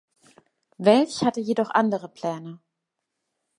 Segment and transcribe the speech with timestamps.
[0.79, 2.59] Welch hatte jedoch andere Pläne.